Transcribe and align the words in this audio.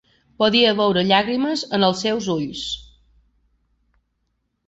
Podia 0.43 0.69
veure 0.79 1.03
llàgrimes 1.09 1.65
en 1.77 1.85
els 1.89 2.01
seus 2.05 2.29
ulls. 2.35 2.63